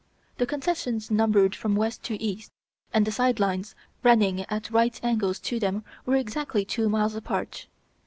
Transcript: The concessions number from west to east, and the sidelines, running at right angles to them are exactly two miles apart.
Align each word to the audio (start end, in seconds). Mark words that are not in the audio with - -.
The 0.39 0.47
concessions 0.47 1.11
number 1.11 1.47
from 1.51 1.75
west 1.75 2.01
to 2.05 2.19
east, 2.19 2.49
and 2.91 3.05
the 3.05 3.11
sidelines, 3.11 3.75
running 4.01 4.41
at 4.49 4.71
right 4.71 4.99
angles 5.03 5.37
to 5.41 5.59
them 5.59 5.83
are 6.07 6.15
exactly 6.15 6.65
two 6.65 6.89
miles 6.89 7.13
apart. 7.13 7.67